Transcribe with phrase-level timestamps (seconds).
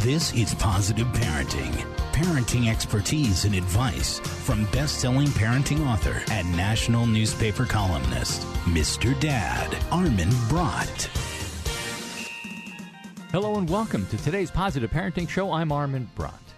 [0.00, 1.72] This is Positive Parenting.
[2.12, 9.18] Parenting expertise and advice from best selling parenting author and national newspaper columnist, Mr.
[9.18, 11.08] Dad, Armin Brott.
[13.32, 15.50] Hello and welcome to today's Positive Parenting Show.
[15.50, 16.54] I'm Armin Brott.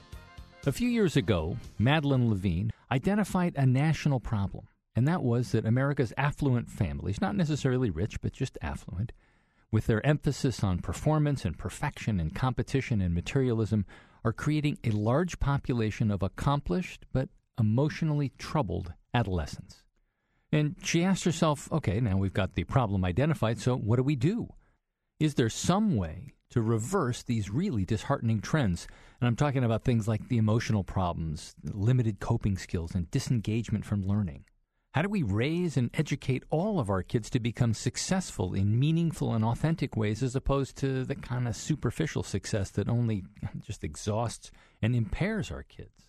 [0.66, 6.12] A few years ago, Madeline Levine identified a national problem, and that was that America's
[6.18, 9.12] affluent families, not necessarily rich, but just affluent,
[9.70, 13.84] with their emphasis on performance and perfection and competition and materialism,
[14.24, 19.82] are creating a large population of accomplished but emotionally troubled adolescents.
[20.50, 24.16] And she asked herself, okay, now we've got the problem identified, so what do we
[24.16, 24.48] do?
[25.20, 28.86] Is there some way to reverse these really disheartening trends?
[29.20, 34.06] And I'm talking about things like the emotional problems, limited coping skills, and disengagement from
[34.06, 34.44] learning.
[34.92, 39.34] How do we raise and educate all of our kids to become successful in meaningful
[39.34, 43.24] and authentic ways as opposed to the kind of superficial success that only
[43.60, 46.08] just exhausts and impairs our kids?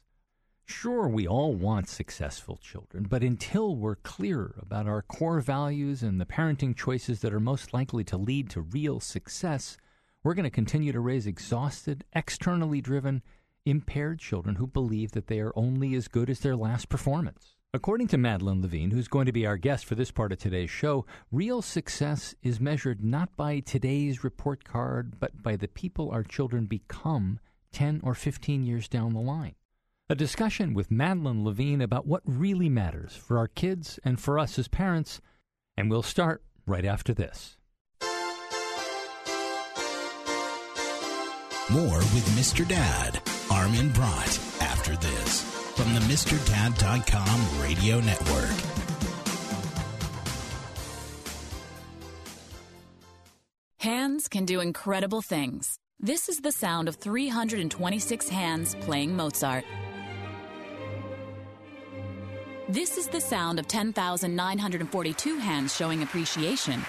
[0.63, 6.21] Sure, we all want successful children, but until we're clear about our core values and
[6.21, 9.75] the parenting choices that are most likely to lead to real success,
[10.23, 13.23] we're going to continue to raise exhausted, externally driven,
[13.65, 17.55] impaired children who believe that they are only as good as their last performance.
[17.71, 20.71] According to Madeline Levine, who's going to be our guest for this part of today's
[20.71, 26.23] show, real success is measured not by today's report card, but by the people our
[26.23, 27.39] children become
[27.71, 29.53] 10 or 15 years down the line.
[30.09, 34.57] A discussion with Madeline Levine about what really matters for our kids and for us
[34.57, 35.21] as parents,
[35.77, 37.55] and we'll start right after this.
[41.69, 42.67] More with Mr.
[42.67, 48.49] Dad, Armin Brott, after this from the MrDad.com radio network.
[53.77, 55.79] Hands can do incredible things.
[55.97, 59.63] This is the sound of 326 hands playing Mozart.
[62.67, 66.83] This is the sound of 10,942 hands showing appreciation.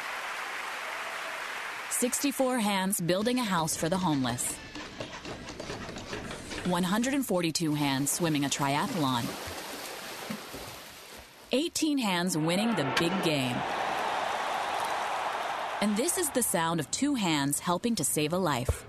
[1.91, 4.59] 64 hands building a house for the homeless.
[6.67, 9.25] 142 hands swimming a triathlon,
[11.53, 13.57] 18 hands winning the big game.
[15.81, 18.85] And this is the sound of two hands helping to save a life.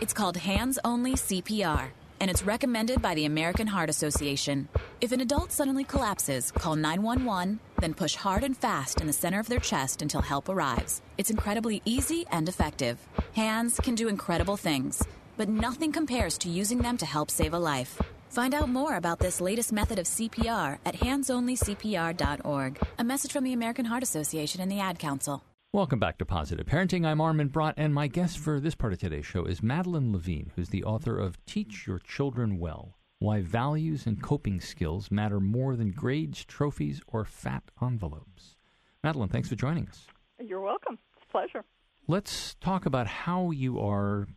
[0.00, 1.88] It's called Hands Only CPR,
[2.20, 4.68] and it's recommended by the American Heart Association.
[5.02, 9.40] If an adult suddenly collapses, call 911, then push hard and fast in the center
[9.40, 11.02] of their chest until help arrives.
[11.18, 12.98] It's incredibly easy and effective.
[13.34, 15.06] Hands can do incredible things
[15.36, 18.00] but nothing compares to using them to help save a life.
[18.28, 22.78] Find out more about this latest method of CPR at handsonlycpr.org.
[22.98, 25.44] A message from the American Heart Association and the Ad Council.
[25.72, 27.04] Welcome back to Positive Parenting.
[27.04, 30.52] I'm Armin Brott, and my guest for this part of today's show is Madeline Levine,
[30.54, 35.74] who's the author of Teach Your Children Well Why Values and Coping Skills Matter More
[35.74, 38.54] Than Grades, Trophies, or Fat Envelopes.
[39.02, 40.06] Madeline, thanks for joining us.
[40.38, 40.98] You're welcome.
[41.16, 41.64] It's a pleasure.
[42.06, 44.28] Let's talk about how you are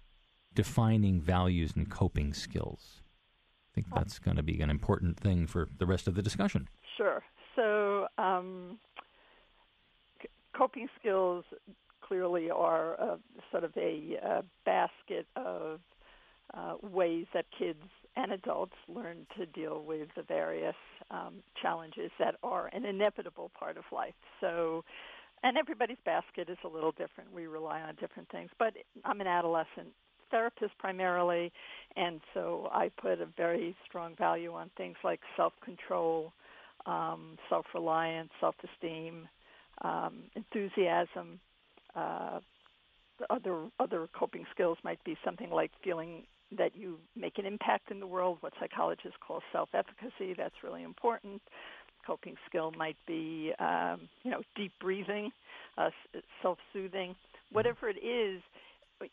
[0.58, 3.04] defining values and coping skills.
[3.72, 6.68] I think that's going to be an important thing for the rest of the discussion.
[6.98, 7.22] Sure.
[7.56, 8.80] So, um,
[10.20, 11.46] c- coping skills
[12.02, 13.20] clearly are a,
[13.52, 15.80] sort of a, a basket of
[16.56, 17.84] uh, ways that kids
[18.16, 20.76] and adults learn to deal with the various
[21.12, 24.16] um, challenges that are an inevitable part of life.
[24.42, 24.84] So,
[25.44, 27.32] and everybody's basket is a little different.
[27.32, 28.50] We rely on different things.
[28.58, 28.74] But
[29.06, 29.94] I'm an adolescent
[30.32, 31.52] therapist primarily,
[31.96, 36.32] and so I put a very strong value on things like self-control,
[36.86, 39.28] um, self-reliance, self-esteem,
[39.84, 41.40] um, enthusiasm.
[41.96, 42.40] Uh,
[43.30, 46.24] other other coping skills might be something like feeling
[46.58, 50.34] that you make an impact in the world, what psychologists call self-efficacy.
[50.38, 51.42] That's really important.
[52.06, 55.32] Coping skill might be, um, you know, deep breathing,
[55.78, 55.90] uh,
[56.42, 57.16] self-soothing.
[57.52, 58.42] Whatever it is,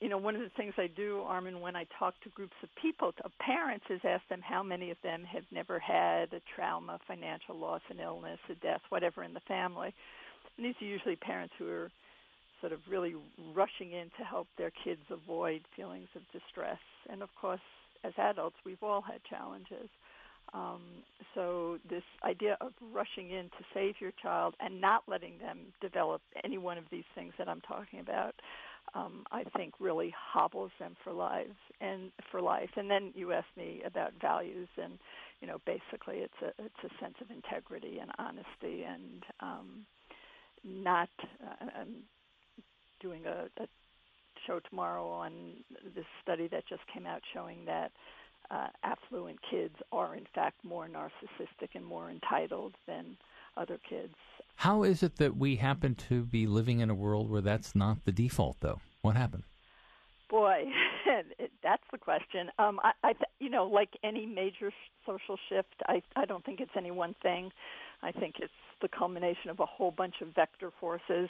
[0.00, 2.68] you know, one of the things I do, Armin, when I talk to groups of
[2.80, 6.98] people, to parents, is ask them how many of them have never had a trauma,
[7.06, 9.92] financial loss, an illness, a death, whatever in the family.
[10.56, 11.90] And these are usually parents who are
[12.60, 13.14] sort of really
[13.54, 16.78] rushing in to help their kids avoid feelings of distress.
[17.10, 17.60] And of course,
[18.04, 19.88] as adults, we've all had challenges.
[20.52, 20.82] Um,
[21.34, 26.22] so this idea of rushing in to save your child and not letting them develop
[26.44, 28.34] any one of these things that I'm talking about
[28.94, 32.70] um, I think really hobbles them for lives and for life.
[32.76, 34.98] And then you asked me about values, and
[35.40, 39.86] you know, basically, it's a it's a sense of integrity and honesty, and um,
[40.64, 41.10] not
[41.42, 41.88] uh, um,
[43.00, 43.66] doing a, a
[44.46, 45.32] show tomorrow on
[45.94, 47.92] this study that just came out showing that
[48.50, 53.16] uh, affluent kids are in fact more narcissistic and more entitled than
[53.56, 54.14] other kids.
[54.56, 58.04] How is it that we happen to be living in a world where that's not
[58.04, 58.80] the default, though?
[59.02, 59.44] What happened?
[60.30, 60.64] Boy,
[61.62, 62.50] that's the question.
[62.58, 64.72] Um, I, I, th- you know, like any major
[65.06, 67.50] social shift, I, I don't think it's any one thing.
[68.02, 71.28] I think it's the culmination of a whole bunch of vector forces.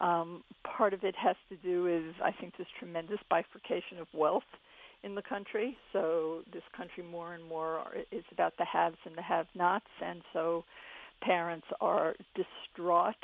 [0.00, 4.48] Um, part of it has to do is, I think, this tremendous bifurcation of wealth
[5.04, 5.76] in the country.
[5.92, 10.64] So this country more and more is about the haves and the have-nots, and so
[11.20, 13.14] parents are distraught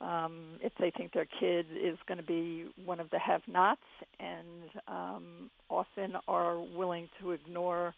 [0.00, 3.80] um, if they think their kid is going to be one of the have-nots,
[4.18, 7.94] and um, often are willing to ignore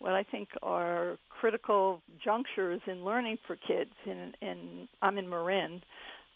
[0.00, 3.90] what I think are critical junctures in learning for kids.
[4.04, 5.80] In, in I'm in Marin.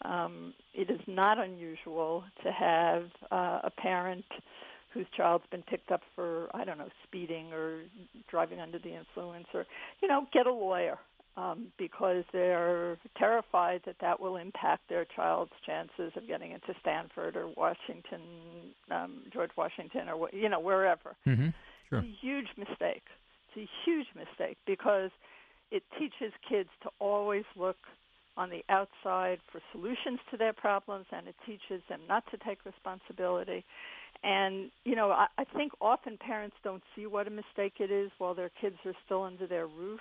[0.03, 4.25] Um, it is not unusual to have uh, a parent
[4.93, 7.81] whose child's been picked up for I don't know speeding or
[8.29, 9.65] driving under the influence or
[10.01, 10.99] you know get a lawyer
[11.35, 17.35] um, because they're terrified that that will impact their child's chances of getting into Stanford
[17.35, 18.21] or Washington,
[18.91, 21.15] um, George Washington, or you know wherever.
[21.25, 21.49] Mm-hmm.
[21.89, 21.99] Sure.
[21.99, 23.03] It's a huge mistake.
[23.55, 25.09] It's a huge mistake because
[25.71, 27.77] it teaches kids to always look
[28.37, 32.59] on the outside for solutions to their problems, and it teaches them not to take
[32.65, 33.63] responsibility.
[34.23, 38.11] And you know, I, I think often parents don't see what a mistake it is
[38.19, 39.99] while their kids are still under their roof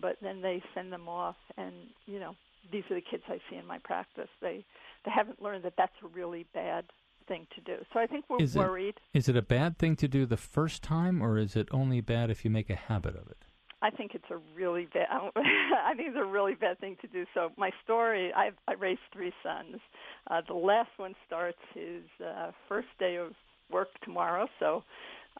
[0.00, 1.74] but then they send them off and
[2.06, 2.34] you know
[2.70, 4.64] these are the kids I see in my practice they
[5.04, 6.84] they haven't learned that that's a really bad
[7.26, 9.96] thing to do so I think we're is worried it, is it a bad thing
[9.96, 13.16] to do the first time or is it only bad if you make a habit
[13.16, 13.38] of it
[13.80, 15.06] I think it's a really bad.
[15.36, 17.24] I think it's a really bad thing to do.
[17.32, 19.80] So my story: I've, I raised three sons.
[20.28, 23.34] Uh, the last one starts his uh, first day of
[23.70, 24.48] work tomorrow.
[24.58, 24.82] So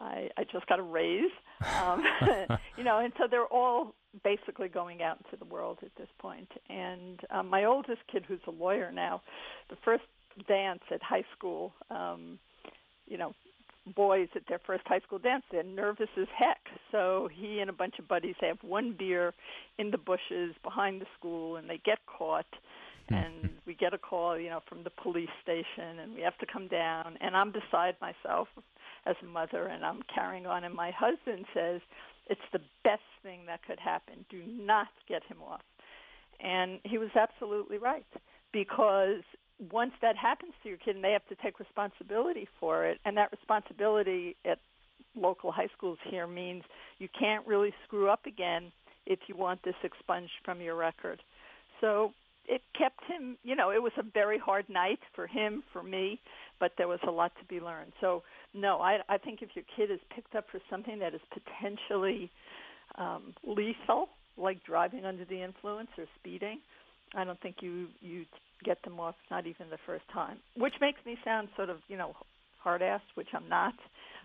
[0.01, 1.31] I, I just got a raise.
[1.83, 2.05] Um,
[2.77, 3.95] you know, and so they're all
[4.25, 6.49] basically going out into the world at this point.
[6.69, 9.23] And um, my oldest kid, who's a lawyer now,
[9.71, 10.05] the first
[10.47, 12.39] dance at high school, um,
[13.07, 13.35] you know,
[13.97, 16.61] boys at their first high school dance, they're nervous as heck.
[16.93, 19.33] So he and a bunch of buddies have one beer
[19.79, 22.47] in the bushes behind the school, and they get caught.
[23.09, 26.47] And we get a call, you know, from the police station, and we have to
[26.47, 27.17] come down.
[27.21, 28.49] And I'm beside myself
[29.07, 30.65] as a mother, and I'm carrying on.
[30.65, 31.81] And my husband says,
[32.29, 34.25] it's the best thing that could happen.
[34.31, 35.63] Do not get him off.
[36.41, 38.07] And he was absolutely right
[38.53, 39.23] because
[39.73, 43.17] once that happens to your kid and they have to take responsibility for it, and
[43.17, 44.59] that responsibility at
[45.17, 46.63] local high schools here means
[46.99, 48.71] you can't really screw up again
[49.07, 51.21] if you want this expunged from your record.
[51.81, 52.13] So
[52.49, 56.19] it kept him, you know, it was a very hard night for him, for me,
[56.59, 57.93] but there was a lot to be learned.
[58.01, 58.23] So
[58.55, 62.31] no, I, I think if your kid is picked up for something that is potentially
[62.97, 66.61] um, lethal, like driving under the influence or speeding,
[67.15, 68.25] I don't think you you
[68.65, 70.39] get them off not even the first time.
[70.57, 72.17] Which makes me sound sort of you know
[72.59, 73.75] hard ass, which I'm not.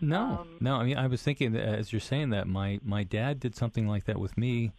[0.02, 0.76] No, um, no.
[0.76, 3.88] I mean, I was thinking that as you're saying that, my my dad did something
[3.88, 4.72] like that with me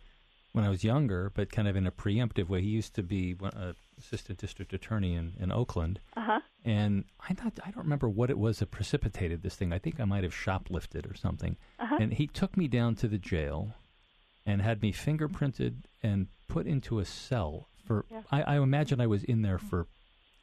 [0.54, 2.62] when I was younger, but kind of in a preemptive way.
[2.62, 5.98] He used to be an assistant district attorney in, in Oakland.
[6.16, 6.38] Uh-huh.
[6.64, 9.72] And I thought, I don't remember what it was that precipitated this thing.
[9.72, 11.56] I think I might have shoplifted or something.
[11.80, 11.98] Uh-huh.
[12.00, 13.74] And he took me down to the jail
[14.46, 18.22] and had me fingerprinted and put into a cell for, yeah.
[18.30, 19.88] I, I imagine I was in there for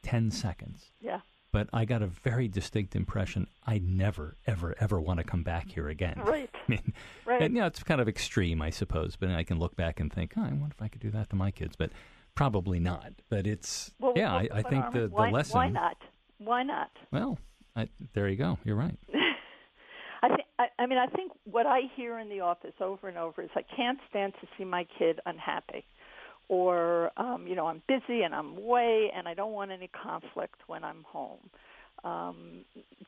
[0.02, 0.90] 10 seconds.
[1.00, 1.20] Yeah
[1.52, 5.70] but I got a very distinct impression I never, ever, ever want to come back
[5.70, 6.20] here again.
[6.32, 6.48] Right.
[6.54, 6.92] I mean,
[7.26, 7.42] right.
[7.42, 10.10] And, you know, it's kind of extreme, I suppose, but I can look back and
[10.10, 11.90] think, oh, I wonder if I could do that to my kids, but
[12.34, 13.12] probably not.
[13.28, 15.56] But it's, well, yeah, well, I, I think um, the, why, the lesson.
[15.56, 15.96] Why not?
[16.38, 16.90] Why not?
[17.10, 17.38] Well,
[17.76, 18.58] I, there you go.
[18.64, 18.96] You're right.
[20.22, 23.18] I, think, I, I mean, I think what I hear in the office over and
[23.18, 25.84] over is I can't stand to see my kid unhappy
[26.52, 30.56] or um, you know I'm busy and I'm away and I don't want any conflict
[30.66, 31.48] when I'm home.
[32.04, 32.66] Um,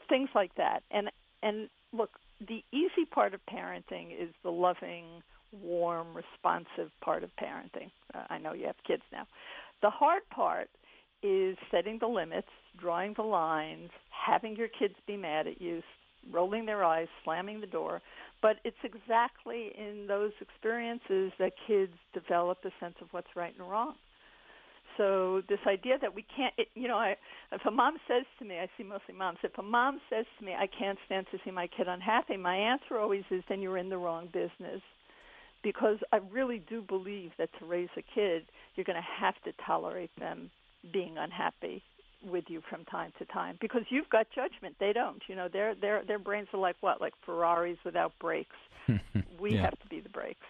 [0.08, 0.82] things like that.
[0.90, 1.10] And
[1.42, 5.22] and look, the easy part of parenting is the loving,
[5.52, 7.90] warm, responsive part of parenting.
[8.14, 9.26] Uh, I know you have kids now.
[9.82, 10.70] The hard part
[11.22, 12.48] is setting the limits,
[12.80, 15.82] drawing the lines, having your kids be mad at you,
[16.30, 18.00] rolling their eyes, slamming the door.
[18.42, 23.70] But it's exactly in those experiences that kids develop a sense of what's right and
[23.70, 23.94] wrong.
[24.96, 27.16] So this idea that we can't, it, you know, I,
[27.52, 30.44] if a mom says to me, I see mostly moms, if a mom says to
[30.44, 33.78] me, I can't stand to see my kid unhappy, my answer always is, then you're
[33.78, 34.82] in the wrong business.
[35.62, 38.44] Because I really do believe that to raise a kid,
[38.76, 40.50] you're going to have to tolerate them
[40.92, 41.82] being unhappy
[42.24, 44.76] with you from time to time because you've got judgment.
[44.80, 45.22] They don't.
[45.28, 47.00] You know, their their their brains are like what?
[47.00, 48.56] Like Ferraris without brakes.
[49.40, 49.62] we Yeah.
[49.62, 50.46] have to be the brakes.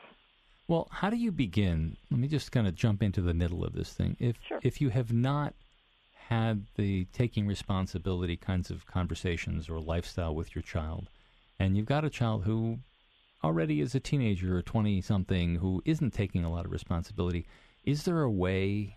[0.67, 1.97] Well, how do you begin?
[2.11, 4.17] Let me just kind of jump into the middle of this thing.
[4.19, 4.61] If Sure.
[4.63, 5.55] if you have not
[6.29, 11.09] had the taking responsibility kinds of conversations or lifestyle with your child,
[11.59, 12.79] and you've got a child who
[13.43, 17.47] already is a teenager or 20 something who isn't taking a lot of responsibility,
[17.85, 18.97] is there a way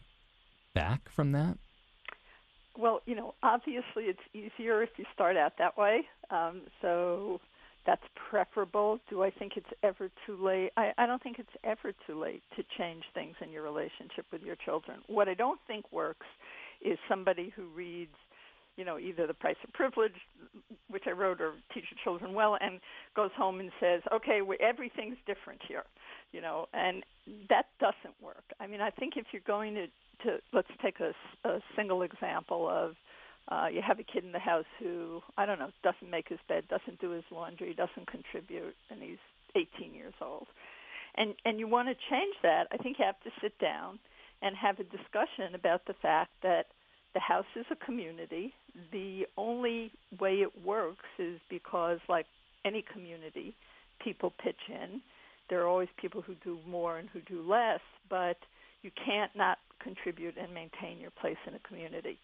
[0.74, 1.58] back from that?
[2.78, 6.02] Well, you know, obviously it's easier if you start out that way.
[6.30, 7.40] Um, so
[7.86, 9.00] that's preferable.
[9.10, 10.72] Do I think it's ever too late?
[10.78, 14.42] I, I don't think it's ever too late to change things in your relationship with
[14.44, 15.00] your children.
[15.08, 16.28] What I don't think works
[16.82, 18.14] is somebody who reads,
[18.76, 20.14] you know, either The Price of Privilege,
[20.90, 22.80] which I wrote, or Teach Your Children Well, and
[23.16, 25.84] goes home and says, okay, everything's different here,
[26.32, 27.04] you know, and
[27.50, 28.44] that doesn't work.
[28.60, 29.88] I mean, I think if you're going to,
[30.24, 31.14] to let's take a,
[31.48, 32.96] a single example of
[33.50, 36.40] uh, you have a kid in the house who I don't know doesn't make his
[36.50, 39.24] bed, doesn't do his laundry, doesn't contribute, and he's
[39.56, 40.48] 18 years old,
[41.16, 42.68] and and you want to change that.
[42.72, 44.00] I think you have to sit down
[44.42, 46.68] and have a discussion about the fact that
[47.14, 48.54] the house is a community.
[48.92, 52.26] The only way it works is because, like
[52.66, 53.56] any community,
[54.04, 55.02] people pitch in.
[55.50, 58.38] There are always people who do more and who do less, but
[58.82, 62.20] you can't not contribute and maintain your place in a community.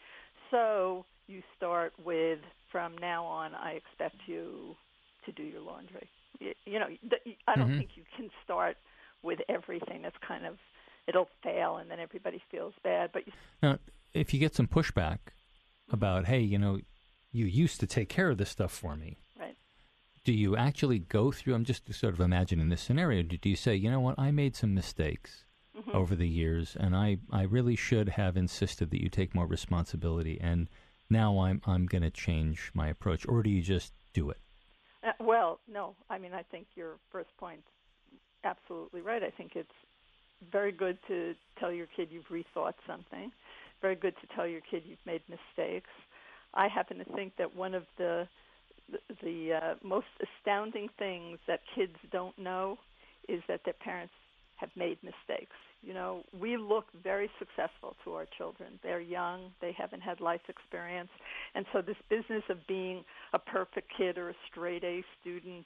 [0.52, 2.40] So you start with,
[2.72, 4.76] from now on, I expect you
[5.26, 6.10] to do your laundry.
[6.40, 6.88] You, you know,
[7.48, 7.78] I don't Mhm.
[7.78, 8.78] think you can start
[9.22, 10.02] with everything.
[10.02, 10.58] That's kind of
[11.08, 13.12] it'll fail, and then everybody feels bad.
[13.12, 13.80] But you, Now,
[14.14, 15.20] if you get some pushback
[15.90, 16.80] about, hey, you know,
[17.32, 19.18] you used to take care of this stuff for me?
[20.24, 21.54] Do you actually go through?
[21.54, 23.24] I'm just sort of imagining this scenario.
[23.24, 25.98] Do, do you say, you know what, I made some mistakes Mm-hmm.
[25.98, 30.40] over the years, and I, I really should have insisted that you take more responsibility,
[30.40, 30.70] and
[31.10, 34.38] now I'm I'm going to change my approach, or do you just do it?
[35.04, 35.96] Uh, well, no.
[36.12, 37.68] I mean, I think your first point's
[38.44, 39.24] absolutely right.
[39.24, 39.74] I think it's
[40.52, 43.32] very good to tell your kid you've rethought something.
[43.82, 45.90] Very good to tell your kid you've made mistakes.
[46.54, 48.28] I happen to think that one of the
[48.92, 52.78] the, the uh, most astounding things that kids don't know
[53.28, 54.14] is that their parents
[54.56, 55.56] have made mistakes.
[55.82, 58.80] You know, we look very successful to our children.
[58.84, 61.10] They're young, they haven't had life experience,
[61.56, 65.66] and so this business of being a perfect kid or a straight A student,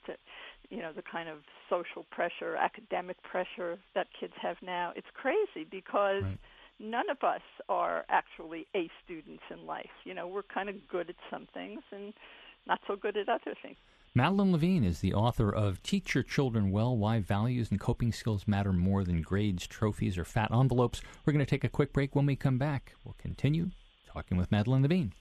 [0.70, 1.38] you know, the kind of
[1.70, 6.38] social pressure, academic pressure that kids have now, it's crazy because Right.
[6.80, 9.90] none of us are actually A students in life.
[10.04, 12.12] You know, we're kind of good at some things and
[12.68, 13.76] not so good at other things.
[14.14, 18.48] Madeline Levine is the author of Teach Your Children Well Why Values and Coping Skills
[18.48, 21.02] Matter More Than Grades, Trophies, or Fat Envelopes.
[21.24, 22.16] We're going to take a quick break.
[22.16, 23.70] When we come back, we'll continue
[24.06, 25.12] talking with Madeline Levine.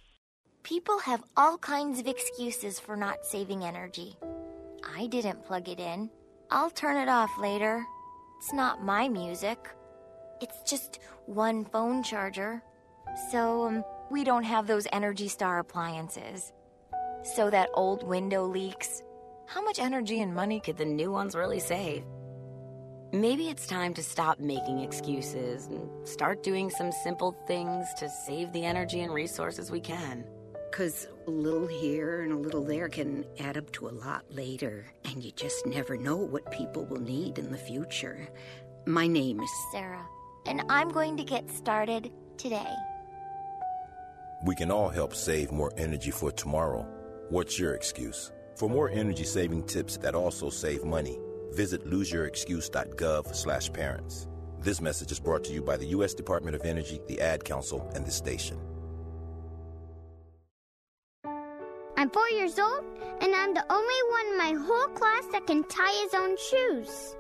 [0.64, 4.18] People have all kinds of excuses for not saving energy.
[4.96, 6.10] I didn't plug it in.
[6.50, 7.86] I'll turn it off later.
[8.40, 9.70] It's not my music.
[10.42, 12.64] It's just one phone charger.
[13.32, 16.54] So, um, we don't have those Energy Star appliances.
[17.36, 19.04] So that old window leaks.
[19.48, 22.06] How much energy and money could the new ones really save?
[23.12, 28.54] Maybe it's time to stop making excuses and start doing some simple things to save
[28.54, 30.26] the energy and resources we can.
[30.72, 34.86] Because a little here and a little there can add up to a lot later,
[35.04, 38.30] and you just never know what people will need in the future.
[38.86, 40.08] My name is Sarah.
[40.46, 42.74] And I'm going to get started today.
[44.46, 46.88] We can all help save more energy for tomorrow.
[47.30, 48.32] What's your excuse?
[48.56, 51.20] For more energy saving tips that also save money,
[51.52, 54.28] visit loseyourexcuse.gov/parents.
[54.60, 57.92] This message is brought to you by the US Department of Energy, the Ad Council,
[57.94, 58.58] and this station.
[61.98, 62.86] I'm four years old,
[63.20, 67.18] and I'm the only one in my whole class that can tie his own shoes.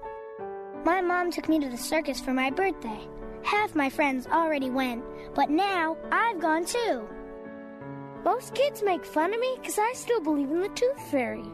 [0.86, 3.06] My mom took me to the circus for my birthday.
[3.44, 5.04] Half my friends already went,
[5.36, 7.10] but now I've gone too.
[8.24, 11.46] Most kids make fun of me because I still believe in the tooth fairy.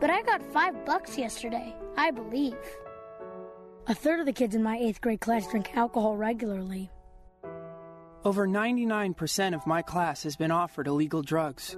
[0.00, 2.56] But I got five bucks yesterday, I believe.
[3.86, 6.90] A third of the kids in my eighth grade class drink alcohol regularly.
[8.24, 11.76] Over 99% of my class has been offered illegal drugs.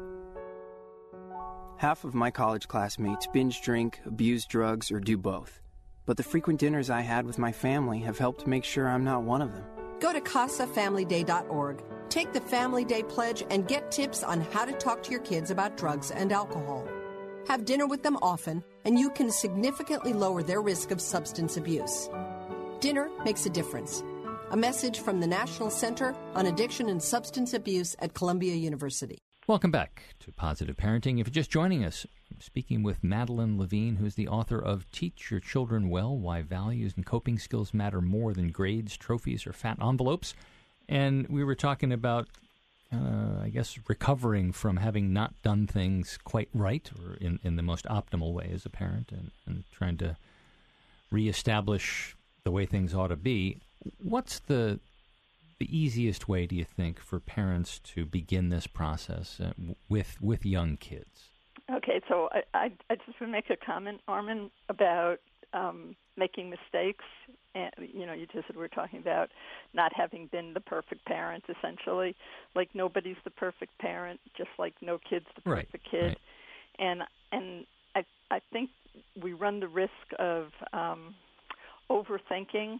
[1.76, 5.60] Half of my college classmates binge drink, abuse drugs, or do both.
[6.06, 9.22] But the frequent dinners I had with my family have helped make sure I'm not
[9.22, 9.64] one of them.
[10.00, 11.82] Go to CasaFamilyDay.org.
[12.08, 15.50] Take the Family Day Pledge and get tips on how to talk to your kids
[15.50, 16.86] about drugs and alcohol.
[17.48, 22.08] Have dinner with them often, and you can significantly lower their risk of substance abuse.
[22.80, 24.02] Dinner makes a difference.
[24.50, 29.18] A message from the National Center on Addiction and Substance Abuse at Columbia University.
[29.48, 31.18] Welcome back to Positive Parenting.
[31.18, 35.30] If you're just joining us, I'm speaking with Madeline Levine, who's the author of Teach
[35.30, 39.78] Your Children Well Why Values and Coping Skills Matter More Than Grades, Trophies, or Fat
[39.80, 40.34] Envelopes.
[40.86, 42.28] And we were talking about,
[42.92, 47.62] uh, I guess, recovering from having not done things quite right or in, in the
[47.62, 50.18] most optimal way as a parent and, and trying to
[51.10, 52.14] reestablish
[52.44, 53.62] the way things ought to be.
[53.96, 54.78] What's the
[55.58, 59.52] the easiest way, do you think, for parents to begin this process uh,
[59.88, 61.30] with with young kids?
[61.70, 65.18] Okay, so I, I, I just want to make a comment, Armin, about
[65.52, 67.04] um, making mistakes.
[67.54, 69.30] And you know, you just said we are talking about
[69.74, 71.44] not having been the perfect parent.
[71.48, 72.14] Essentially,
[72.54, 76.06] like nobody's the perfect parent, just like no kid's the perfect right, kid.
[76.06, 76.18] Right.
[76.78, 78.70] And and I I think
[79.20, 81.14] we run the risk of um,
[81.90, 82.78] overthinking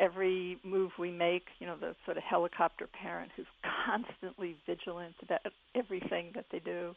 [0.00, 3.46] every move we make, you know, the sort of helicopter parent who's
[3.86, 5.40] constantly vigilant about
[5.74, 6.94] everything that they do.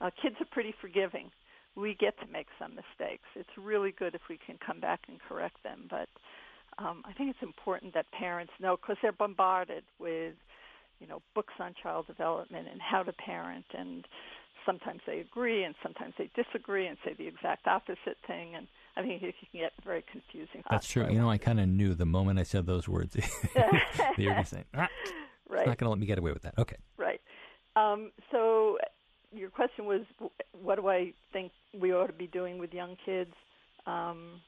[0.00, 1.30] Uh, kids are pretty forgiving.
[1.76, 3.24] We get to make some mistakes.
[3.34, 5.86] It's really good if we can come back and correct them.
[5.90, 6.08] But
[6.78, 10.34] um, I think it's important that parents know because they're bombarded with,
[11.00, 14.06] you know, books on child development and how to parent, and
[14.66, 18.54] sometimes they agree and sometimes they disagree and say the exact opposite thing.
[18.54, 20.62] And I mean, it can get very confusing.
[20.70, 21.06] That's true.
[21.08, 23.14] You know, I kind of knew the moment I said those words
[23.54, 24.88] that you were going to say, ah,
[25.48, 25.66] right.
[25.66, 26.54] not going to let me get away with that.
[26.58, 26.76] Okay.
[26.96, 27.20] Right.
[27.76, 28.78] Um, so
[29.32, 30.02] your question was,
[30.62, 33.32] what do I think we ought to be doing with young kids?
[33.86, 34.40] Um,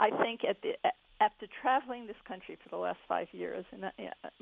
[0.00, 0.72] I think at the
[1.20, 3.94] after traveling this country for the last five years, and that,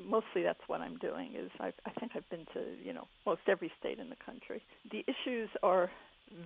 [0.03, 3.41] mostly that's what I'm doing is I, I think I've been to you know most
[3.47, 4.61] every state in the country.
[4.91, 5.91] The issues are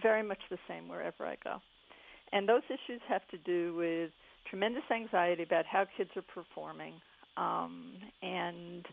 [0.01, 1.61] very much the same wherever I go.
[2.33, 4.11] And those issues have to do with
[4.49, 6.93] tremendous anxiety about how kids are performing
[7.37, 8.85] um, and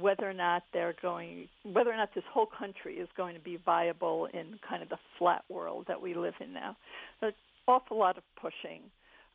[0.00, 3.56] whether or not they're going, whether or not this whole country is going to be
[3.64, 6.76] viable in kind of the flat world that we live in now.
[7.20, 8.82] There's an awful lot of pushing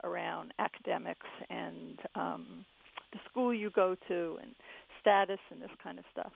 [0.03, 2.65] around academics and um,
[3.13, 4.51] the school you go to and
[4.99, 6.31] status and this kind of stuff.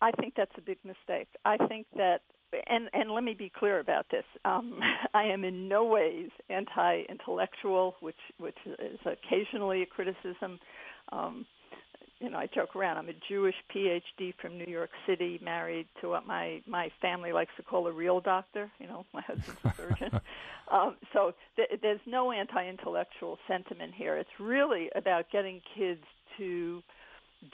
[0.00, 1.28] I think that's a big mistake.
[1.44, 2.20] I think that
[2.68, 4.24] and and let me be clear about this.
[4.44, 4.80] Um,
[5.14, 10.58] I am in no ways anti-intellectual, which which is occasionally a criticism.
[11.12, 11.46] Um,
[12.20, 12.98] you know, I joke around.
[12.98, 17.52] I'm a Jewish PhD from New York City, married to what my my family likes
[17.56, 18.70] to call a real doctor.
[18.78, 20.20] You know, my husband's a surgeon.
[20.72, 24.16] um, so th- there's no anti-intellectual sentiment here.
[24.16, 26.02] It's really about getting kids
[26.38, 26.82] to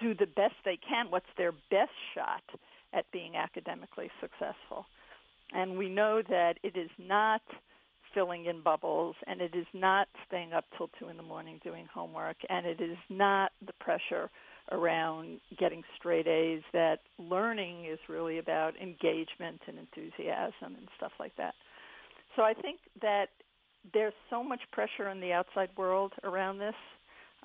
[0.00, 1.10] do the best they can.
[1.10, 2.42] What's their best shot?
[2.94, 4.86] At being academically successful.
[5.52, 7.42] And we know that it is not
[8.14, 11.86] filling in bubbles and it is not staying up till 2 in the morning doing
[11.92, 14.30] homework and it is not the pressure
[14.70, 21.36] around getting straight A's that learning is really about engagement and enthusiasm and stuff like
[21.36, 21.54] that.
[22.36, 23.26] So I think that
[23.92, 26.74] there's so much pressure in the outside world around this.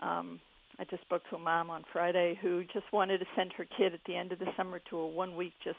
[0.02, 0.40] Um,
[0.80, 3.94] I just spoke to a mom on Friday who just wanted to send her kid
[3.94, 5.78] at the end of the summer to a one week just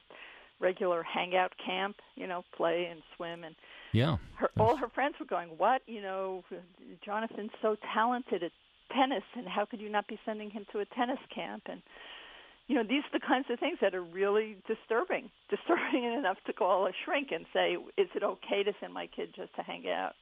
[0.60, 3.54] regular hangout camp, you know, play and swim and
[3.92, 4.18] yeah.
[4.36, 5.82] Her all her friends were going, "What?
[5.86, 6.44] You know,
[7.04, 8.52] Jonathan's so talented at
[8.94, 11.82] tennis and how could you not be sending him to a tennis camp?" And
[12.68, 16.52] you know, these are the kinds of things that are really disturbing, disturbing enough to
[16.52, 19.88] call a shrink and say, "Is it okay to send my kid just to hang
[19.88, 20.14] out?"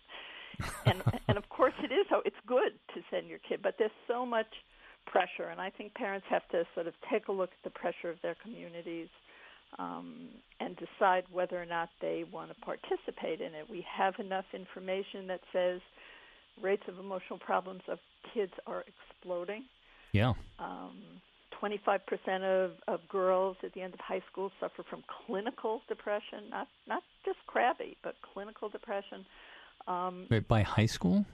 [0.87, 2.07] And and of course it is.
[2.11, 4.47] So it's good to send your kid, but there's so much
[5.07, 8.11] pressure, and I think parents have to sort of take a look at the pressure
[8.11, 9.09] of their communities
[9.79, 10.29] um,
[10.61, 13.69] and decide whether or not they want to participate in it.
[13.69, 15.81] We have enough information that says
[16.63, 17.99] rates of emotional problems of
[18.35, 19.65] kids are exploding.
[20.13, 20.33] Yeah.
[20.59, 21.21] Um,
[21.63, 21.99] 25%
[22.43, 27.03] of, of girls at the end of high school suffer from clinical depression, not not
[27.25, 29.25] just crabby, but clinical depression.
[29.89, 31.25] Um, Wait, by high school?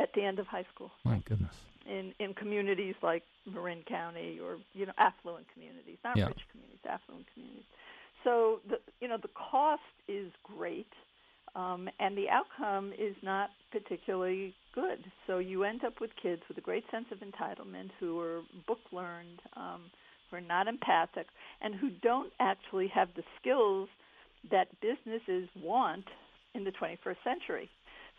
[0.00, 0.90] At the end of high school.
[1.04, 1.54] My goodness
[1.88, 6.26] in in communities like Marin County or you know affluent communities, not yeah.
[6.26, 7.64] rich communities, affluent communities.
[8.24, 10.92] So the you know the cost is great,
[11.54, 15.04] um, and the outcome is not particularly good.
[15.26, 18.80] So you end up with kids with a great sense of entitlement who are book
[18.92, 19.90] learned, um,
[20.30, 21.26] who are not empathic,
[21.62, 23.88] and who don't actually have the skills
[24.50, 26.04] that businesses want
[26.54, 27.68] in the 21st century.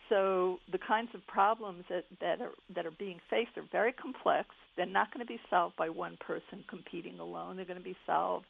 [0.10, 4.50] So the kinds of problems that, that are that are being faced are very complex.
[4.76, 7.56] They're not going to be solved by one person competing alone.
[7.56, 8.45] They're going to be solved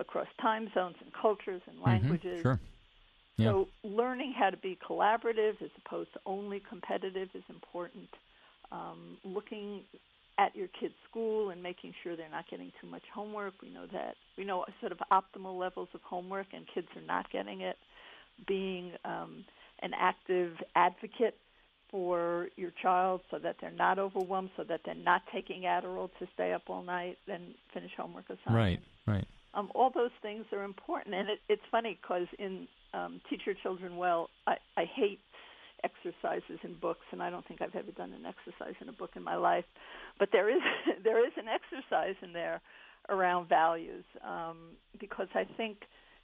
[0.00, 1.86] across time zones and cultures and Mm-hmm.
[1.86, 2.24] languages.
[2.24, 2.60] Mm-hmm, sure.
[3.38, 3.46] Yeah.
[3.46, 8.08] So learning how to be collaborative as opposed to only competitive is important.
[8.70, 9.82] Um, looking
[10.38, 13.54] at your kid's school and making sure they're not getting too much homework.
[13.62, 17.30] We know that we know sort of optimal levels of homework and kids are not
[17.30, 17.76] getting it.
[18.46, 19.44] Being um,
[19.82, 21.36] an active advocate
[21.90, 26.26] for your child so that they're not overwhelmed, so that they're not taking Adderall to
[26.34, 28.86] stay up all night and finish homework assignments.
[29.06, 29.26] Right, right.
[29.54, 33.54] Um, all those things are important, and it, it's funny because in um, Teach Your
[33.62, 35.20] Children Well, I, I hate
[35.84, 39.10] exercises in books, and I don't think I've ever done an exercise in a book
[39.16, 39.64] in my life.
[40.18, 40.62] But there is
[41.04, 42.62] there is an exercise in there
[43.10, 45.78] around values um, because I think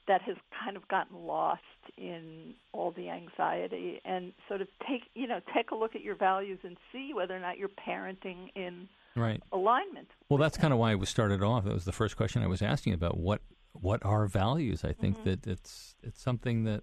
[0.09, 1.63] that has kind of gotten lost
[1.97, 6.15] in all the anxiety and sort of take you know take a look at your
[6.17, 10.09] values and see whether or not you're parenting in right alignment.
[10.29, 11.65] Well, that's kind of why we started off.
[11.65, 13.41] That was the first question I was asking about what
[13.73, 14.85] what are values.
[14.85, 15.29] I think Mm-hmm.
[15.31, 16.83] that it's it's something that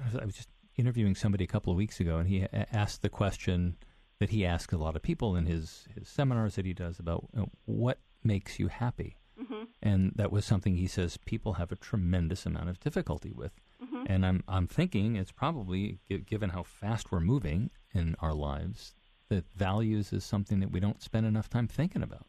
[0.00, 2.66] I was, I was just interviewing somebody a couple of weeks ago, and he a-
[2.74, 3.76] asked the question
[4.18, 7.28] that he asks a lot of people in his his seminars that he does about
[7.34, 9.16] you know, what makes you happy.
[9.40, 9.68] Mhm.
[9.82, 13.52] And that was something he says people have a tremendous amount of difficulty with.
[13.82, 14.06] Mhm.
[14.08, 18.94] And I'm I'm thinking it's probably given how fast we're moving in our lives
[19.28, 22.26] that values is something that we don't spend enough time thinking about.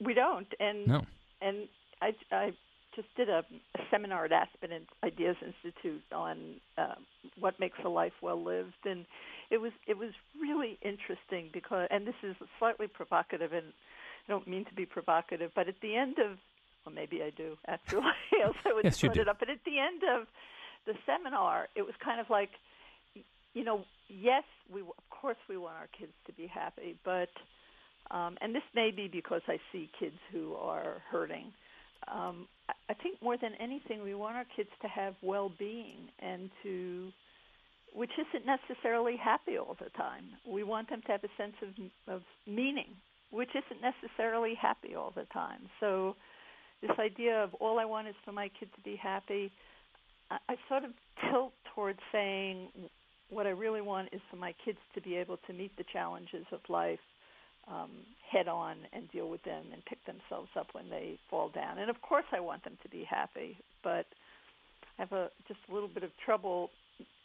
[0.00, 1.06] We don't, and No.
[1.40, 1.68] and
[2.00, 2.54] I I
[2.96, 6.96] just did a, a seminar at Aspen Ideas Institute on uh,
[7.38, 9.06] what makes a life well lived, and
[9.50, 13.72] it was it was really interesting because, and this is slightly provocative, and
[14.28, 16.38] I don't mean to be provocative, but at the end of,
[16.84, 18.00] well, maybe I do actually,
[18.42, 19.38] else I would Yes, put it up.
[19.38, 20.26] But at the end of
[20.86, 22.50] the seminar, it was kind of like,
[23.54, 27.28] you know, yes, we of course we want our kids to be happy, but
[28.10, 31.52] um, and this may be because I see kids who are hurting.
[32.08, 36.50] Um, I- I think more than anything, we want our kids to have well-being and
[36.62, 37.10] to,
[37.94, 40.24] which isn't necessarily happy all the time.
[40.44, 41.68] We want them to have a sense of
[42.14, 42.96] of meaning,
[43.32, 45.60] which isn't necessarily happy all the time.
[45.80, 46.14] So,
[46.80, 49.50] this idea of all I want is for my kid to be happy,
[50.30, 50.90] I, I sort of
[51.30, 52.68] tilt towards saying
[53.30, 56.44] what I really want is for my kids to be able to meet the challenges
[56.52, 56.98] of life
[57.68, 57.90] um,
[58.30, 61.78] head on and deal with them and pick themselves up when they fall down.
[61.78, 64.06] And of course, I want them to be happy, but
[64.98, 66.70] I have a just a little bit of trouble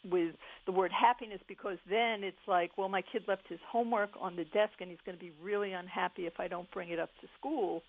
[0.04, 0.34] with
[0.66, 4.44] the word happiness because then it's like, well, my kid left his homework on the
[4.44, 7.28] desk and he's going to be really unhappy if I don't bring it up to
[7.38, 7.82] school.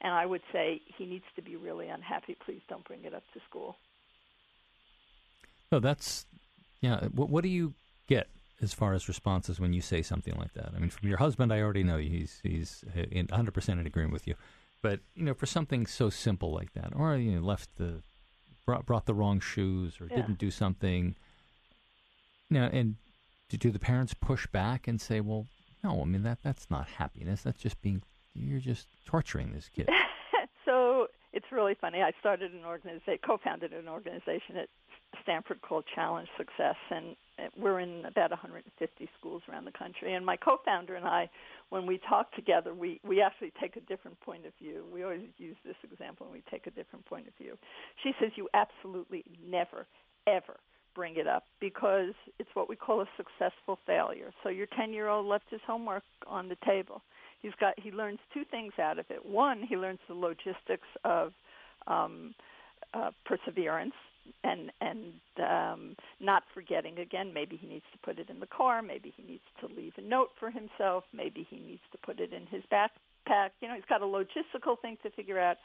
[0.00, 2.36] And I would say he needs to be really unhappy.
[2.44, 3.76] Please don't bring it up to school.
[5.72, 6.26] No, that's
[6.80, 7.06] yeah.
[7.06, 7.74] What, what do you
[8.06, 8.28] get
[8.60, 10.72] as far as responses when you say something like that?
[10.76, 14.26] I mean, from your husband, I already know he's he's 100 percent in agreement with
[14.26, 14.34] you.
[14.82, 18.02] But you know, for something so simple like that, or you know, left the
[18.66, 20.16] brought, brought the wrong shoes, or Yeah.
[20.16, 21.16] didn't do something.
[22.54, 22.94] Now, and
[23.50, 25.46] do, the parents push back and say, "Well,
[25.82, 27.42] no, I mean that that's not happiness.
[27.42, 29.88] That's just being you're just torturing this kid."
[30.64, 32.00] so it's really funny.
[32.00, 34.68] I started an organization, co-founded an organization at
[35.20, 40.14] Stanford called Challenge Success, and uh, we're in about 150 schools around the country.
[40.14, 41.28] And my co-founder and I,
[41.70, 44.84] when we talk together, we we actually take a different point of view.
[44.92, 47.58] We always use this example, and we take a different point of view.
[48.04, 49.88] She says you absolutely never,
[50.28, 50.54] ever
[50.94, 54.30] bring it up because it's what we call a successful failure.
[54.42, 57.02] So your 10-year-old left his homework on the table.
[57.42, 59.24] He's got he learns two things out of it.
[59.24, 61.32] One, he learns the logistics of
[61.86, 62.34] um,
[62.94, 63.92] uh, perseverance
[64.42, 67.32] and and um, not forgetting again.
[67.34, 68.82] Maybe he needs to put it in the car.
[68.82, 71.04] Maybe he needs to leave a note for himself.
[71.12, 73.50] Maybe he needs to put it in his backpack.
[73.60, 75.58] You know, he's got a logistical thing to figure out,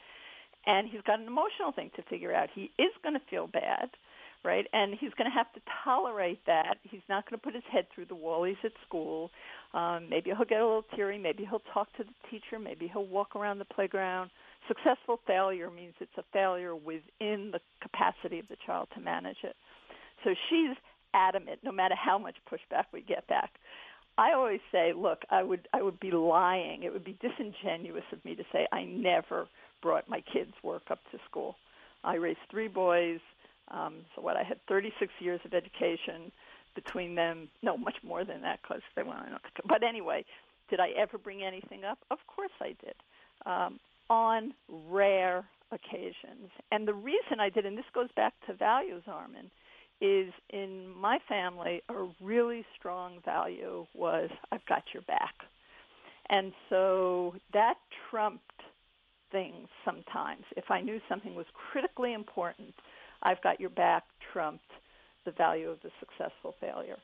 [0.66, 2.48] and he's got an emotional thing to figure out.
[2.54, 3.90] He is going to feel bad,
[4.44, 4.66] right?
[4.72, 6.78] And he's going to have to tolerate that.
[6.82, 8.44] He's not going to put his head through the wall.
[8.44, 9.30] He's at school.
[9.74, 11.18] Um, maybe he'll get a little teary.
[11.18, 12.58] Maybe he'll talk to the teacher.
[12.58, 14.30] Maybe he'll walk around the playground.
[14.68, 19.56] Successful failure means it's a failure within the capacity of the child to manage it.
[20.24, 20.76] So she's
[21.14, 23.50] adamant, no matter how much pushback we get back.
[24.18, 26.82] I always say, look, I would I would be lying.
[26.82, 29.48] It would be disingenuous of me to say I never
[29.82, 31.56] brought my kids' work up to school.
[32.04, 33.20] I raised three boys.
[33.70, 36.32] Um, so what I had 36 years of education
[36.74, 37.48] between them.
[37.62, 39.38] No, much more than that because they went on.
[39.68, 40.24] But anyway,
[40.68, 41.98] did I ever bring anything up?
[42.10, 42.94] Of course I did.
[43.46, 44.54] Um, on
[44.88, 46.50] rare occasions.
[46.72, 49.50] And the reason I did, and this goes back to values, Armin,
[50.00, 55.34] is in my family, a really strong value was I've got your back.
[56.28, 57.74] And so that
[58.10, 58.44] trumped
[59.30, 60.44] things sometimes.
[60.56, 62.74] If I knew something was critically important,
[63.22, 64.70] I've got your back trumped
[65.24, 66.96] the value of the successful failure.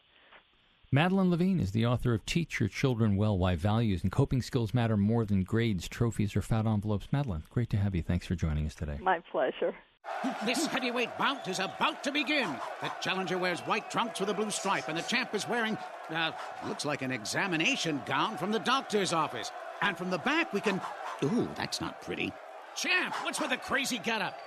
[0.92, 4.72] Madeline Levine is the author of Teach Your Children Well Why Values and Coping Skills
[4.72, 7.09] Matter More Than Grades, Trophies, or Fat Envelopes.
[7.12, 8.02] Madeline, great to have you.
[8.02, 8.98] Thanks for joining us today.
[9.02, 9.74] My pleasure.
[10.44, 12.55] This heavyweight bout is about to begin.
[12.81, 15.76] The challenger wears white trunks with a blue stripe, and the champ is wearing,
[16.11, 16.31] uh,
[16.66, 19.50] looks like an examination gown from the doctor's office.
[19.83, 20.81] And from the back, we can.
[21.24, 22.33] Ooh, that's not pretty.
[22.76, 24.38] Champ, what's with the crazy getup?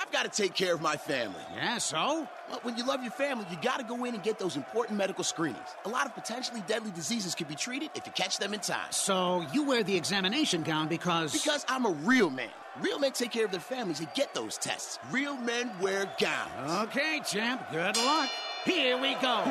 [0.00, 1.40] I've got to take care of my family.
[1.56, 2.28] Yeah, so?
[2.48, 4.96] Well, when you love your family, you got to go in and get those important
[4.96, 5.66] medical screenings.
[5.84, 8.86] A lot of potentially deadly diseases can be treated if you catch them in time.
[8.90, 11.32] So you wear the examination gown because.
[11.32, 12.50] Because I'm a real man.
[12.80, 15.00] Real men take care of their families and get those tests.
[15.10, 16.88] Real men wear gowns.
[16.88, 18.30] Okay, champ, good luck.
[18.64, 19.42] Here we go.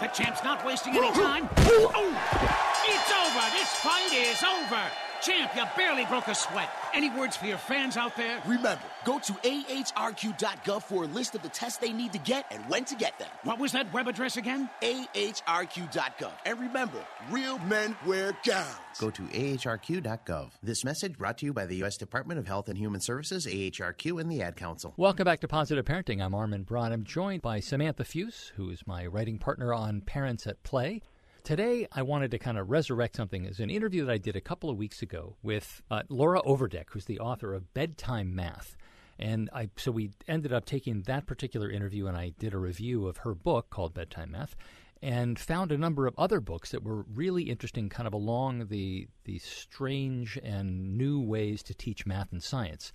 [0.00, 1.48] the champ's not wasting any time.
[1.58, 3.50] Oh, oh, it's over.
[3.56, 5.11] This fight is over.
[5.22, 6.68] Champ, you barely broke a sweat.
[6.92, 8.42] Any words for your fans out there?
[8.44, 12.60] Remember, go to ahrq.gov for a list of the tests they need to get and
[12.68, 13.28] when to get them.
[13.44, 14.68] What was that web address again?
[14.82, 16.32] ahrq.gov.
[16.44, 16.98] And remember,
[17.30, 18.76] real men wear gowns.
[18.98, 20.50] Go to ahrq.gov.
[20.60, 21.96] This message brought to you by the U.S.
[21.96, 24.92] Department of Health and Human Services, AHRQ, and the Ad Council.
[24.96, 26.20] Welcome back to Positive Parenting.
[26.20, 26.92] I'm Armin Brott.
[26.92, 31.00] I'm joined by Samantha Feuss, who is my writing partner on Parents at Play.
[31.44, 33.44] Today, I wanted to kind of resurrect something.
[33.44, 36.90] It's an interview that I did a couple of weeks ago with uh, Laura Overdeck,
[36.90, 38.76] who's the author of Bedtime Math.
[39.18, 43.08] And I, so we ended up taking that particular interview, and I did a review
[43.08, 44.54] of her book called Bedtime Math,
[45.02, 49.08] and found a number of other books that were really interesting, kind of along the
[49.24, 52.92] the strange and new ways to teach math and science.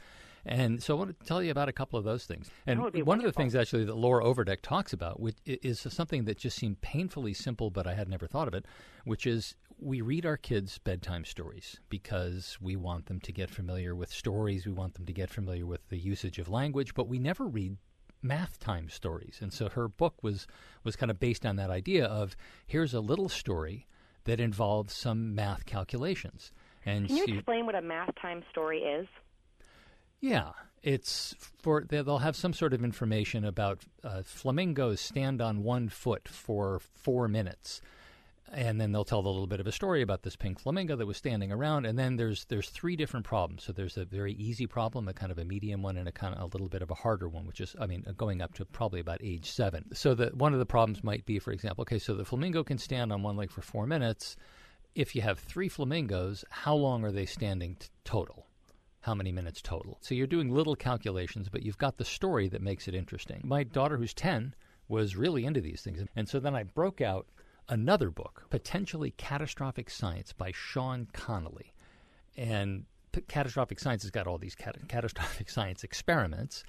[0.48, 2.50] And so I want to tell you about a couple of those things.
[2.66, 3.16] And one wonderful.
[3.16, 6.80] of the things actually that Laura Overdeck talks about, which is something that just seemed
[6.82, 8.66] painfully simple, but I had never thought of it,
[9.04, 13.94] which is we read our kids bedtime stories because we want them to get familiar
[13.94, 17.20] with stories, we want them to get familiar with the usage of language, but we
[17.20, 17.78] never read
[18.22, 19.40] math time stories.
[19.42, 20.48] And so her book was
[20.84, 23.86] was kind of based on that idea of here's a little story
[24.24, 26.52] that involves some math calculations.
[26.86, 29.08] And Can you she- explain what a math time story is?
[30.20, 30.52] Yeah,
[30.84, 35.90] it's for they- they'll have some sort of information about uh, flamingos stand on one
[35.90, 37.82] foot for four minutes,
[38.52, 41.06] and then they'll tell a little bit of a story about this pink flamingo that
[41.06, 41.86] was standing around.
[41.86, 43.64] And then there's there's three different problems.
[43.64, 46.34] So there's a very easy problem, a kind of a medium one, and a kind
[46.34, 48.66] of a little bit of a harder one, which is I mean going up to
[48.66, 49.86] probably about age seven.
[49.94, 52.80] So that one of the problems might be, for example, okay, so the flamingo can
[52.80, 54.36] stand on one leg for four minutes.
[54.96, 58.47] If you have three flamingos, how long are they standing t- total?
[59.08, 59.98] How many minutes total.
[60.02, 63.42] So you're doing little calculations, but you've got the story that makes it interesting.
[63.46, 64.54] My daughter, who's 10,
[64.90, 66.04] was really into these things.
[66.18, 67.26] And so then I broke out
[67.70, 71.74] another book, Potentially Catastrophic Science by Sean Connolly.
[72.36, 76.66] And P- Catastrophic Science has got all these cat- catastrophic science experiments.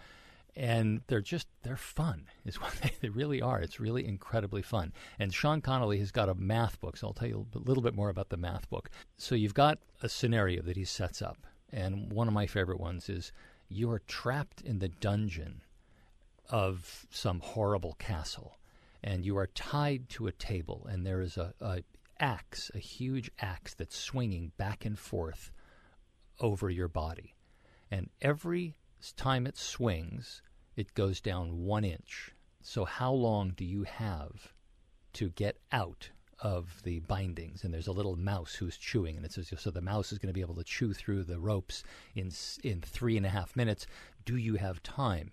[0.55, 3.59] And they're just, they're fun, is what they, they really are.
[3.61, 4.93] It's really incredibly fun.
[5.19, 7.97] And Sean Connolly has got a math book, so I'll tell you a little bit
[7.97, 8.91] more about the math book.
[9.17, 11.48] So you've got a scenario that he sets up.
[11.73, 13.33] And one of my favorite ones is
[13.69, 15.63] you're trapped in the dungeon
[16.49, 18.59] of some horrible castle,
[19.03, 21.83] and you are tied to a table, and there is a, a
[22.19, 25.53] axe, a huge axe that's swinging back and forth
[26.41, 27.35] over your body,
[27.91, 28.77] and every
[29.17, 30.43] time it swings,
[30.77, 32.33] it goes down one inch.
[32.63, 34.53] So how long do you have
[35.15, 39.33] to get out of the bindings, and there's a little mouse who's chewing, and it
[39.33, 41.83] says so the mouse is going to be able to chew through the ropes
[42.15, 42.31] in
[42.63, 43.87] in three and a half minutes.
[44.25, 45.33] Do you have time?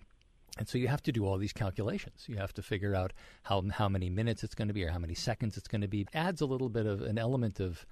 [0.58, 2.24] And so you have to do all these calculations.
[2.26, 4.98] You have to figure out how how many minutes it's going to be or how
[4.98, 6.06] many seconds it's going to be.
[6.14, 7.86] Adds a little bit of an element of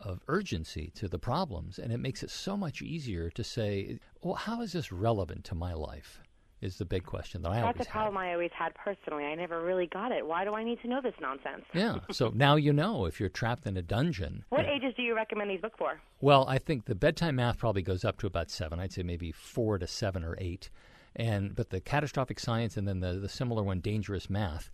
[0.00, 4.34] of urgency to the problems, and it makes it so much easier to say, well,
[4.34, 6.20] how is this relevant to my life?
[6.64, 9.24] Is the big question that I That's always a problem I always had personally.
[9.24, 10.26] I never really got it.
[10.26, 11.64] Why do I need to know this nonsense?
[11.74, 11.98] Yeah.
[12.10, 14.44] So now you know if you're trapped in a dungeon.
[14.48, 16.00] What ages do you recommend these books for?
[16.22, 18.80] Well, I think the bedtime math probably goes up to about seven.
[18.80, 20.70] I'd say maybe four to seven or eight.
[21.14, 24.70] And but the catastrophic science and then the, the similar one, dangerous math,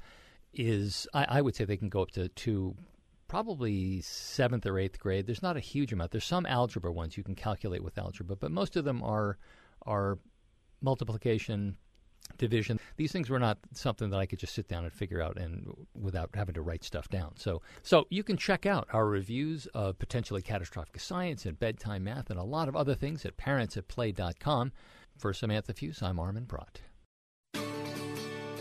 [0.55, 2.77] is I, I would say they can go up to to
[3.27, 5.27] probably seventh or eighth grade.
[5.27, 6.13] There's not a huge amount.
[6.13, 9.39] There's some algebra ones you can calculate with algebra, but most of them are
[9.87, 10.19] are
[10.81, 11.77] multiplication,
[12.39, 12.79] division.
[12.97, 15.67] These things were not something that I could just sit down and figure out and
[15.95, 17.33] without having to write stuff down.
[17.37, 22.31] So so you can check out our reviews of potentially catastrophic science and bedtime math
[22.31, 24.73] and a lot of other things at parentsatplay.com.
[25.19, 26.81] For Samantha Feuss, I'm Armin Brott.